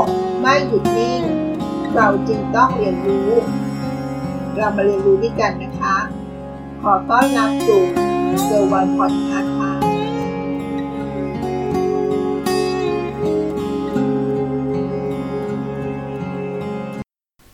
[0.00, 0.02] ก
[0.40, 1.22] ไม่หยุดนิ่ง
[1.94, 3.30] เราจึงต้องเรียนรู้
[4.56, 5.96] เรามาเรียนรู้ด้วยกันนะคะ
[6.82, 7.82] ขอต้อนรับสู่
[8.44, 9.72] เซอร์วันพอดคาส์ค่ะ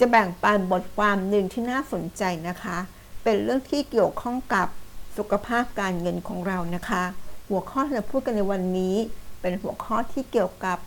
[0.00, 2.78] จะแบ่งปันบทความหนึ่งที่น่าสนใจนะคะ
[3.23, 4.66] เป็นเรื่องที่เกี่ยวข้องกับ
[5.16, 7.02] สุขภาพการเงินของเรานะคะ
[7.48, 8.95] หัวข้อที่เราพูดกันในวันนี้
[9.41, 10.78] เป็นหัวข้อที่เกี่ยวกับ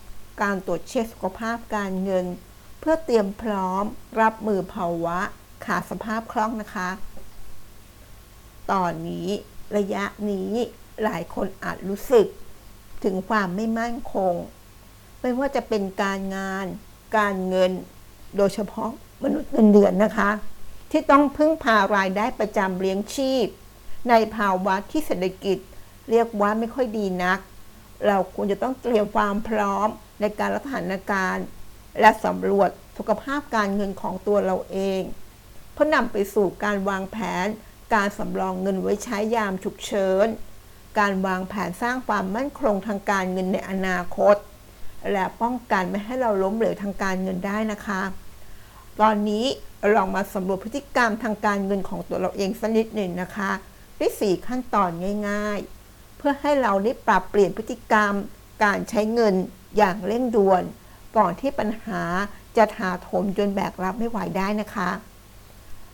[0.42, 2.26] การตรวจเช็คสุขภาพการเงิน
[2.80, 3.84] เพื่อเตรียมพร้อม
[4.20, 5.18] รับมือภาวะ
[5.64, 6.88] ขาดสภาพคล่องนะคะ
[8.72, 9.28] ตอนนี้
[9.76, 10.52] ระยะนี้
[11.04, 12.26] หลายคนอาจรู้สึก
[13.04, 14.34] ถึงความไม่มั่นคง
[15.20, 16.66] ไม่ว่าจะเป็นการงาน
[17.16, 17.72] การเงิน
[18.36, 18.90] โดยเฉพาะ
[19.22, 20.30] มนุษย์เงินเดือนนะคะ
[20.90, 23.46] ที่ต้องพึ่งพารายได้ประจำเลี้ยงชีพ
[24.08, 25.58] ในภาวะที่เศรษฐกิจ
[26.10, 27.38] เรียกว่าไม่ค่อยดีนัก
[28.06, 29.88] เราควรจะต้องเตรียมความพร้อม
[30.20, 30.80] ในการรักษา
[31.10, 31.46] การณ์
[32.00, 35.02] และสำรวจสุขภาพการเงินของตัวเราเอง
[35.72, 37.46] เพื่อนำไปสู่การวางแผน
[37.94, 40.26] การสำรองเงินไว้ใช้ยามฉุกเฉิน
[40.98, 44.36] การวางแผนสร้างความมั่นคงทางการเงินในอนาคต
[45.12, 48.02] และป้องกันไม่ให้เราล้มเหลวทางการเงินได้นะคะ
[49.00, 49.44] ตอนนี้
[49.94, 53.50] ลองมาสำรวจพฤติกรรมทางการเงินของตัวเราเองสักนิดหนึ่งนะคะ
[53.98, 54.90] ด้วย4ขั้นตอน
[55.28, 55.58] ง่าย
[55.88, 58.12] ๆ เพื่อให้เราได้ปรับเปลี่ยนพฤติกรรม
[58.64, 59.34] การใช้เงิน
[59.76, 60.62] อย่างเร่งด่วน
[61.16, 62.02] ก่อนที่ปัญหา
[62.56, 64.90] จะถาโถมจนแบกรับไม่ไหวได้นะคะ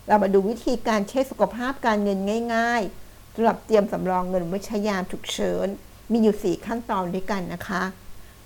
[0.07, 2.19] เรามาดูวิธีการเช็คสุขภาพการเงิน
[2.55, 5.67] ง่ายๆสำหรับเตรียมสำรองเงินไว้ใช้ยามฉุกเฉิน
[6.11, 7.83] มีอยู่ 4 ขั้นตอนด้วยกันนะคะ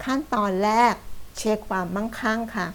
[0.03, 0.93] ขั้นตอนแรก
[1.37, 2.67] เช็คความมั่งคั่งค่ะ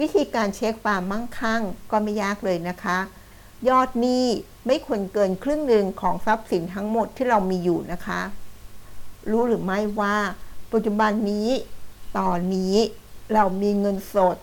[0.00, 2.98] วิธีการเช็คความมั่งคั่งก็ไม่ยากเลยนะคะ
[3.68, 4.26] ยอดหนี้
[4.66, 8.20] ไม่ควรเกินครึ่งหนึ่งของทรัพย์สินทั้งหมดที่เรามีอยู่นะคะ
[9.30, 10.16] รู้หรือไม่ว่า
[10.74, 11.48] ปัจจุบันนี้
[12.18, 12.76] ตอนนี้
[13.34, 14.36] เรามีเงินสด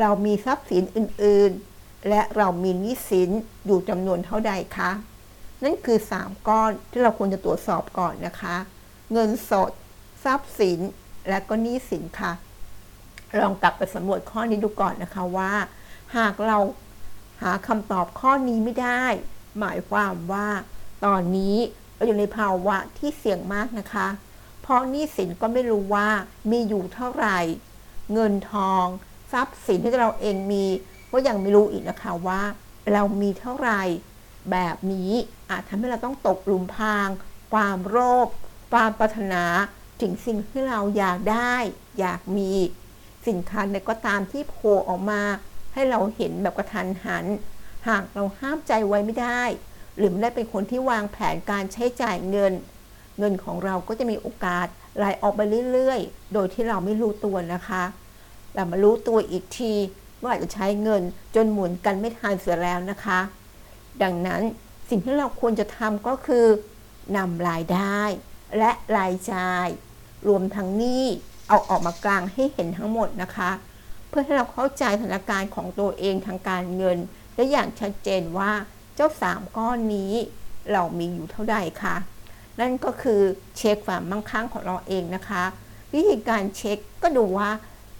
[0.00, 3.30] เรามีทรัพย์สินอื่นๆ และเรามีหนี้สิน
[3.66, 4.90] อยู่จำนวนเท่าใดคะ
[5.62, 8.56] นั่นคือ 3 ก้อนที่เราควรจะตรวจสอบก่อนนะคะ
[9.12, 9.70] เงินสด
[10.24, 10.78] ทรัพย์สิน
[11.28, 12.32] และก็นี้สินค่ะ
[13.40, 15.52] ลองกลับไปสำรวจข้อนี้ดูก่อนนะคะว่า
[16.16, 16.58] หากเรา
[17.42, 19.04] หาคำตอบข้อนี้ไม่ได้
[19.60, 20.48] หมายความว่า
[21.04, 21.56] ตอนนี้
[21.94, 24.08] เราอยู่ในภาวะที่เสี่ยงมากนะคะ
[24.66, 26.08] เพราะหนี้สินก็ไม่รู้ว่า
[26.50, 27.38] มีอยู่เท่าไหร่
[28.12, 28.86] เงินทอง
[29.32, 30.64] ทรัพย์สินที่เราเองมี
[31.12, 32.42] ก็ยังไม่รู้อีกนะคะว่า
[32.92, 33.82] เรามีเท่าไหร่
[34.50, 35.10] แบบนี้
[35.50, 37.08] อาจทำให้เราต้องตกหลุมพราง
[37.52, 38.28] ความโลภ
[38.72, 39.44] ความปรารถนา
[40.00, 41.54] ถึงสิ่งที่เราอยากได้
[42.00, 42.50] อยากมี
[43.28, 45.22] สินค้าใดก็ตามที่โผล่ออกมา
[45.72, 47.24] ให้เราเห็นแบบกระทันหัน
[47.88, 49.42] หากเราห้ามใจไว้ไม่ได้
[49.96, 52.52] หรือไม่ได้เป็นคนที่วางแผนการใช้จ่ายเงิน
[53.18, 54.66] เงินของเราก็จะมีโอกาส
[54.96, 55.40] ไหลออกไป
[55.72, 57.82] เรื่อยๆ โดยที่เราไม่รู้ตัวนะคะ
[58.54, 59.72] เรามารู้ตัวอีกที
[60.22, 61.02] ว่าจะใช้เงิน
[61.34, 63.20] จนหมุนกันไม่ทันเสียแล้วนะคะ
[64.02, 64.42] ดังนั้น
[64.88, 66.46] สิ่งที่เราควรจะทำก็คือ
[67.16, 68.00] นำรายได้
[68.58, 69.66] และรายจ่าย
[70.28, 71.04] รวมทั้งหนี้
[71.48, 73.50] เอาออกมากลางให้เห็นทั้งหมดนะคะ
[74.08, 76.98] เพื่อให้เราเข้าใจสถานการณ์ของตัวเองทางการเงิน
[77.34, 78.52] ได้อย่างชัดเจนว่า
[78.94, 80.12] เจ้าสามก้อนนี้
[80.72, 81.96] เรามีอยู่เท่าใดคะ
[82.60, 83.20] นั่นก็คือ
[83.56, 85.44] เช็คความมั่งคั่งของเราเองนะคะ
[85.94, 87.50] วิธีการเช็คก็ดูว่า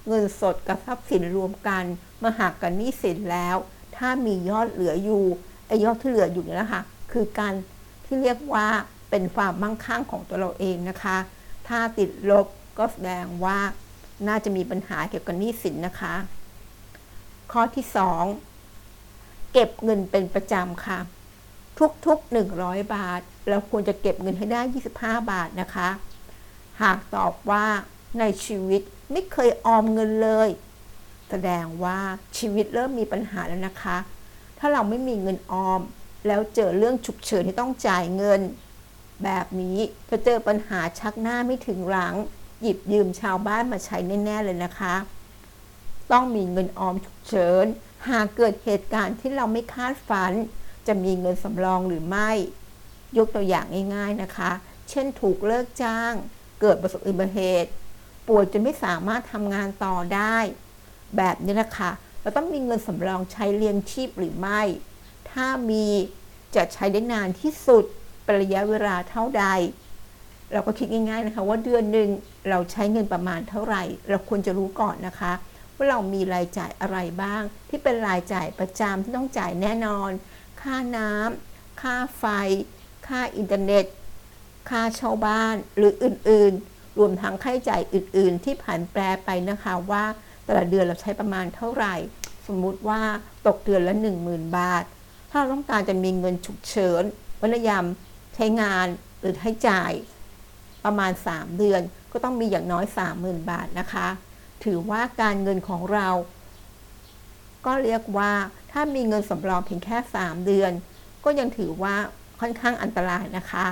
[0.09, 1.85] เงินสดกับทรัพย์สินรวมกัน
[2.23, 3.57] มาหากกันหนี้สินแล้ว
[3.97, 5.25] ถ้ามียอดเหลืออยู่
[5.67, 6.83] ไอ้ยอดที่เหลืออยู่นี่นะคะ
[7.13, 7.55] คือการ
[8.05, 8.67] ที่เรียกว่า
[9.11, 11.17] เป็นความมั่งคั่งของตัวเราเองนะคะ
[11.69, 12.47] ถ้าติดลบ
[12.79, 13.59] ก็แสดงว่า
[14.29, 16.15] น่าจะมีปัญหาเกี่ยวกับหนี้สินนะคะ
[17.53, 17.85] ข้อที่
[18.69, 20.99] 2 เก็บเงินเป็นประจำค่ะ
[22.07, 24.61] ทุกๆ 100 บาท เราควรจะเก็บเงินให้ได้
[24.97, 25.89] 25 บาทนะคะ
[26.83, 27.67] หากตอบว่า
[28.19, 30.49] ในชีวิตไม่เคยออมเงินเลย
[31.31, 31.99] แสดงว่า
[32.39, 33.97] ชีวิตเริ่มมีปัญหาแล้วนะคะ
[34.59, 35.81] ถ้าเราไม่มีเงินออม
[36.27, 38.41] แล้วเจอเรื่องฉุกเฉินที่ต้องจ่ายเงิน
[39.25, 39.79] แบบนี้
[40.11, 42.15] จะเจอปัญหาชักหน้าไม่ถึงหลัง
[42.63, 44.95] หยิบยืมชาวบ้านมาใช้แน่ๆเลยนะคะ
[46.13, 47.65] ต้องมีเงินออมฉุกเฉิน
[48.09, 50.33] หากเกิดเหตุการณ์ที่เราไม่คาดฝัน
[50.89, 52.31] จะมีเงินสำรองหรือไม่
[53.19, 54.51] ยกตัวอย่างง่ายๆนะคะ
[54.91, 56.13] เช่นถูกเลิกจ้าง
[56.61, 57.71] เกิดประสบอุบัติเหตุ
[58.29, 60.37] ป่วยจนไม่สามารถทำงานต่อได้
[61.17, 61.91] แบบนี้นะคะ
[62.23, 64.61] เราต้องมีเงินสำรองใช้เลี้ยงชีพหรือไม่
[65.31, 65.87] ถ้ามี
[66.57, 67.85] จะใช้ได้นานที่สุด
[68.25, 69.45] เป็นระยะเวลาเท่าใด
[70.53, 72.09] เราก็คิดง่ายๆนะคะ ว่าเดือนหนึ่ง
[72.51, 75.33] เราใช้เงินประมาณเท่าไหร่ เราควรจะรู้ก่อนนะคะ
[75.77, 80.11] ว่าเรามีรายจ่ายอะไรบ้าง ที่เป็นรายจ่ายประจำที่ต้องจ่ายแน่นอน
[80.65, 82.25] ค่าน้ำค่าไฟ
[83.09, 83.85] ค่าอินเทอร์เน็ต
[84.71, 90.05] ค่าเช่าบ้านหรืออื่นๆ รวมทั้งค่าใช้จ่ายอื่น ๆ ที่ผ่านแปรไปนะคะว่า
[90.45, 91.95] แต่ละเดือนเราใช้ประมาณเท่าไหร่
[92.47, 93.01] สมมุติว่า
[93.47, 93.95] ตกเดือนละ
[94.25, 94.85] 10,000 บาท
[95.31, 97.03] ถ้าเราต้องการจะมีเงินฉุกเฉิน
[97.41, 97.85] วันยาม
[98.35, 98.87] ใช้งาน
[99.21, 99.93] หรือให้จ่าย
[100.85, 101.81] ประมาณ 3 เดือน
[102.13, 102.85] ก็ต้องมีอย่างน้อย
[103.19, 104.09] 30,000 บาทนะคะ
[104.65, 106.09] ถือว่าการเงินของเรา
[107.67, 108.33] ก็เรียกว่า
[108.73, 110.73] ถ้ามีเงินสำรองเพียงแค่ 3 เดือน
[111.25, 111.95] ก็ยังถือว่า
[112.41, 113.67] ค่อนข้างอันตรายนะคะ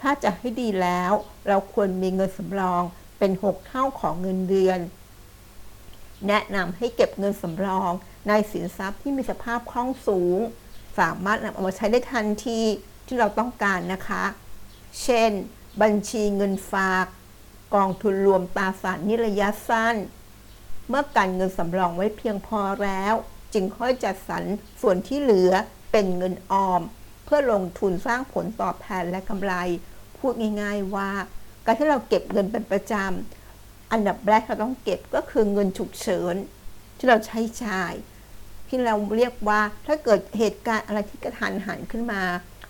[0.00, 1.12] ถ้าจะให้ดีแล้ว
[1.48, 2.82] เราควรมีเงินสำรอง
[3.18, 4.78] เป็น 6 เท่าของเงินเดือน
[6.28, 7.92] แนะนำให้เก็บเงินสำรอง
[8.28, 10.38] ในสินทรัพย์ที่มีสภาพคล่องสูง
[10.98, 12.60] สามารถนำเอามาใช้ได้ทันที
[13.06, 14.24] ที่เราต้องการนะคะ
[15.02, 15.30] เช่น
[15.82, 17.06] บัญชีเงินฝาก
[17.74, 19.96] กองทุนรวมตราสารนิระยะสั้น
[20.88, 23.14] เมื่อการเงินสำรองไว้เพียงพอแล้ว
[23.54, 24.44] จึงค่อยจัดสรร
[24.80, 25.52] ส่วนที่เหลือ
[25.92, 26.82] เป็นเงินออม
[27.24, 29.54] เพื่อลงทุนสร้างผลตอบแทนและกำไร
[30.18, 31.10] พูดง่ายๆว่า
[31.64, 36.34] การที่เราเก็บเงินเป็นประจำอันดับแรกเราต้องเก็บก็คือเงินฉุกเฉิน
[36.98, 37.92] ที่เราใช้จ่าย
[38.68, 42.22] ที่เราเรียกว่าถ้าเกิดเหตุการณ์อะไรที่กระทันหันขึ้นมา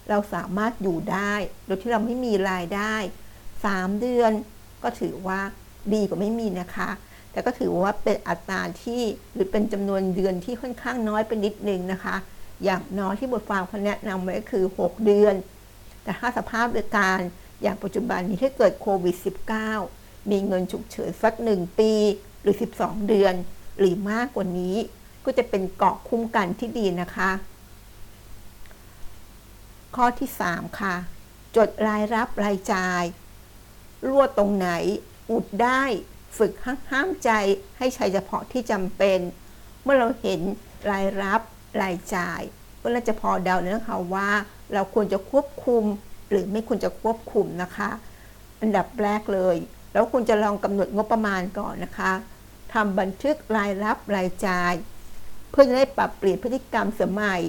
[0.08, 1.34] เราสามารถอยู่ได้
[1.66, 2.94] โดยที่เราไม่มีรายได้
[3.48, 4.32] 3 เดือน
[4.82, 5.40] ก็ถือว่า
[5.94, 6.90] ดีกว่าไม่มีนะคะ
[7.36, 9.02] แต่ก็ถือว่าเป็นอัตราที่
[9.34, 12.16] หรือเป็นจำนวนเดือนที่ค่อนข้างน้อยไปนิดนึงนะคะ
[12.64, 15.34] อย่างน้อยที่บทความเขาแนะนำไว้คือ 6 เดือน
[16.02, 17.20] แต่ถ้าสภาพเดการ
[17.62, 19.16] อย่างปัจจุบันนี้ถ้าเกิดโควิด
[19.72, 21.92] -19 มีเงินฉุกเฉินสัก 1 ปี
[22.42, 23.34] หรือ 12 เดือน
[23.78, 24.76] หรือมากกว่านี้
[25.24, 27.30] ก็จะเป็นเกาะคุ้มกันที่ดีนะคะ
[29.96, 30.94] ข้อที่ 3 ค่ะ
[31.56, 33.02] จดรายรับรายจ่าย
[34.06, 34.68] รั่วตรงไหน
[35.30, 35.82] อุดได้
[36.38, 36.52] ฝึก
[36.90, 37.30] ห้ามใจ
[37.78, 39.18] ให้ใช้เฉพาะที่จำเป็น
[39.82, 40.40] เมื่อเราเห็น
[40.90, 41.40] รายรับ
[41.82, 42.40] รายจ่าย
[42.80, 44.28] ก็เราจะพอเดาเลยนะคะว่า
[44.74, 45.84] เราควรจะควบคุม
[46.30, 47.90] หรือไม่ควรจะควบคุมนะคะ
[48.60, 49.56] อันดับแรกเลย
[49.92, 52.12] แล้วคุณจะลองกำหนดงบประมาณก่อนนะคะ
[52.72, 54.72] ทำบันทึกรายรับรายจ่าย
[55.50, 57.40] เพื่อจะได้ปรับเปลี่ยนพฤติกรรมสมัย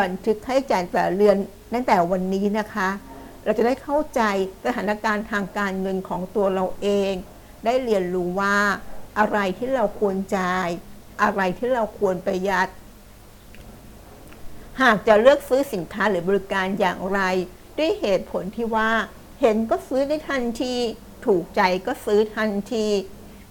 [0.00, 1.36] บันทึกค่าใช้จ่ายแต่เรือน
[1.72, 2.88] ตั้งแต่วันนี้นะคะ
[3.44, 4.20] เราจะได้เข้าใจ
[4.64, 7.12] สถานการณ์ทางการเงินของตัวเราเอง
[7.64, 8.56] ได้เรียนรู้ว่า
[9.18, 10.68] อะไรที่เราควรจ่าย
[11.22, 12.68] อะไรที่เราควรประหยัด
[14.82, 17.20] หากจะเลือกซื้อสินค้าหรือบริการอย่างไร
[17.78, 18.90] ด้วยเหตุผลที่ว่า
[19.40, 20.74] เห็นก็ซื้อได้ทันที
[21.26, 22.86] ถูกใจก็ซื้อทันที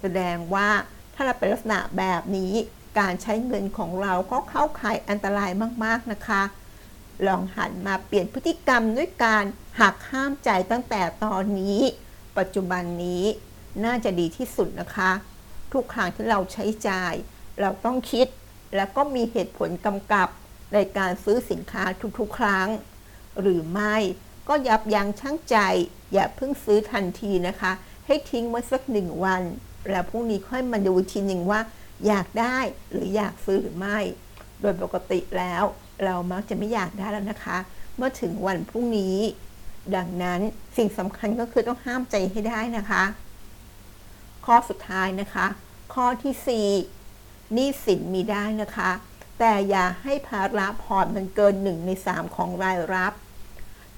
[0.02, 0.69] แสดงว่า
[1.13, 2.54] ถ้าเราเป็นลักษณะแบบนี้
[3.00, 5.52] การใช้เงินของเราก็เข้าข่ายอันตราย
[5.84, 6.42] มากๆนะคะ
[7.28, 9.44] ลองหันมาเปลี่ยนพฤติกรรมด้วยการ
[9.80, 11.80] หักห้ามใจตั้งแต่ตอนนี้
[12.38, 13.24] ปัจจุบันนี้
[13.85, 15.12] น่าจะดีที่สุดนะคะ
[15.73, 17.13] ทุกครั้งที่เราใช้จ่าย
[17.62, 18.27] เราต้องคิด
[18.75, 20.29] แล้วก็มีเหตุผลกำกับ
[20.73, 21.83] ในการซื้อสินค้า
[22.19, 22.68] ทุกๆ ครั้ง
[23.41, 23.95] หรือไม่
[24.47, 25.57] ก็ยับยั้งชั่งใจ
[26.13, 27.71] อย่าเพิ่งซื้อทันทีนะคะ
[28.06, 29.44] ให้ทิ้งไว้สักหนึ่งวัน
[29.89, 31.62] แล้วพรุ่งนี้ค่อยมาดูทีหนึ่งว่า
[32.07, 32.57] อยากได้
[32.91, 34.00] หรืออยากซื้อหรือไม่
[34.62, 35.63] โดยปกติแล้ว
[36.03, 37.57] เรามักจะไม่อยากได้แล้วนะคะ
[37.97, 39.17] เมื่อถึงวันพรุ่งนี้
[39.95, 40.39] ดังนั้น
[40.77, 43.03] สิ่งสำคัญก็คือต้องห้ามใจให้ได้นะคะ
[44.45, 45.47] ข้อสุดท้ายนะคะ
[45.93, 46.67] ข้อที่
[46.99, 48.91] 4หนี้สินมีได้นะคะ
[49.39, 53.13] แต่อย่าให้ภาระผ่อนมันเกิน1ใน3ของรายรับ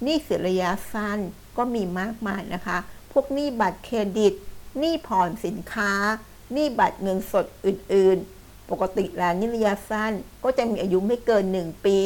[0.02, 1.18] หนี้สินระยะสั้น
[1.56, 2.78] ก็มีมากมายนะคะ
[3.12, 4.34] พวกหนี้บัตรเครดิต
[4.78, 5.92] หนี้ผ่อนสินค้า
[6.52, 10.12] หนี้บัตรเงินสดอื่น ๆ ปกติแล้วนี้ระยะสั้น
[10.44, 11.98] ก็จะมีอายุไม่เกิน 1 ปี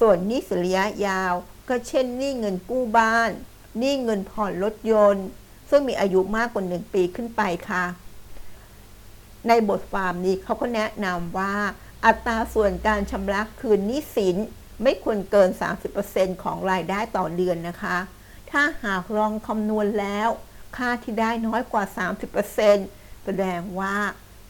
[0.00, 1.32] ส่วนหนี้สินระยะยาว
[1.68, 3.30] ก็เช่นหนี้เงินกู้บ้าน
[3.78, 5.26] หนี้เงินผ่อนรถยนต์
[5.74, 7.84] ซึ่งมีอายุมากกว่า1ปีขึ้นไปค่ะ
[9.48, 11.54] ในบทความนี้เขาก็แนะนำว่า
[12.06, 14.36] อัตราส่วนการชำระคืนหนี้สิน
[14.82, 15.50] ไม่ควรเกิน
[15.96, 17.96] 30%ของรายได้ต่อเดือนนะคะ
[18.50, 20.28] ถ้าหากลองคำนวณแล้ว
[20.76, 21.84] ค่าที่ได้น้อยกว่า
[22.54, 23.96] 30%แสดงว่า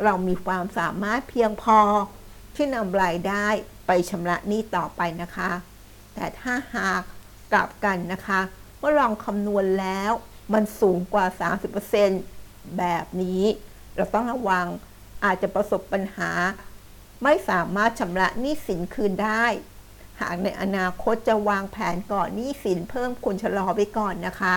[0.05, 1.79] เรามีความสามารถเพียงพอ
[2.55, 3.47] ที่นำรายได้
[3.87, 5.51] ไปชำระหนี้ต่อไปนะคะ
[6.15, 7.03] แต่ถ้าหาก
[7.53, 8.41] กลับกันนะคะ
[8.79, 10.13] เมื่อลองคำนวณแล้ว
[10.53, 11.27] มันสูงกว่า
[12.03, 13.43] 30%แบบนี้
[13.97, 14.67] เราต้องระวัง
[15.25, 16.31] อาจจะประสบปัญหา
[17.23, 19.45] ไม่สามารถชำระหนี้สินคืนได้
[20.21, 24.57] หากในอนาคตจะวางแผนก่อนหนี้สินเพิ่มคุณชะลอไว้ก่อนนะคะ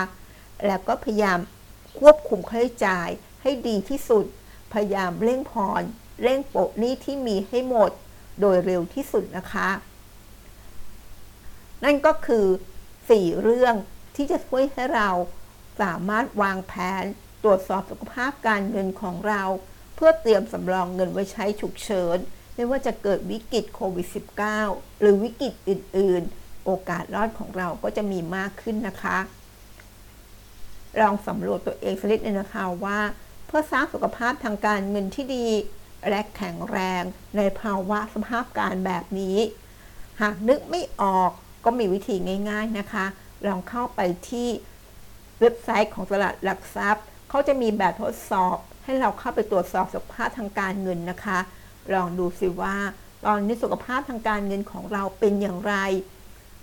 [0.66, 1.38] แล้วก็พยายาม
[1.98, 3.08] ควบคุมค่าใช้จ่าย
[3.42, 4.24] ให้ดีที่สุด
[4.72, 5.82] พยายามเร่งผ่อน
[6.22, 7.90] เร่งโปะหนี้ที่มีให้หมด
[8.40, 9.68] โดยเร็วที่สุดนะคะ
[11.84, 12.46] นั่นก็คือ
[12.94, 13.74] 4 เรื่อง
[14.16, 15.10] ที่จะช่วยให้เรา
[15.80, 17.04] สามารถวางแผน
[17.42, 19.42] ตรวจสอบสุขภาพการเงินของเรา
[19.94, 22.18] เพื่อเตรียมสำรองเงินไว้ใช้ฉุกเฉิน
[22.54, 24.06] ไม่ว่าจะเกิดวิกฤตโควิด
[24.54, 29.18] -19 หรือวิกฤตอื่น ๆ โอกาสรอดของเราก็จะมีมากขึ้นนะคะ
[31.00, 32.98] ลองสำรวจตัวเองสักนิดนึงนะคะว่า
[33.46, 35.46] เพื่อสร้างสุขภาพทางการเงินที่ดี
[36.08, 37.02] และแข็งแรง
[37.36, 39.38] ในภาวะสภาพการแบบนี้
[40.20, 41.30] หากนึกไม่ออก
[41.64, 42.16] ก็มีวิธี
[42.50, 43.06] ง่าย ๆนะคะ
[43.46, 44.48] ลองเข้าไปที่
[45.40, 51.38] เว็บไซต์ของตลาดหลักทรัพย์เขาจะมีแบบทดสอบ ให้เราเข้าไปตรวจสอบสุขภาพทางการเงินนะคะ
[51.94, 52.76] ลองดูสิว่า
[53.26, 55.74] ตอนนี้สุขภาพทางการเงินของเราเป็นอย่างไร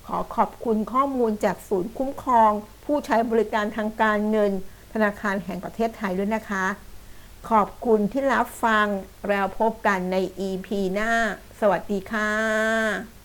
[0.08, 2.52] ขอขอบคุณข้อมูลจากศูนย์คุ้มครอง
[2.86, 4.52] ผู้ใช้บริการทางการเงิน
[4.94, 6.66] ธนาคารแห่งประเทศไทยด้วยนะคะ
[7.50, 8.88] ขอบคุณที่รับฟัง
[9.28, 10.16] แล้วพบกันใน
[10.48, 11.12] EP หน้า
[11.60, 13.23] สวัสดีค่ะ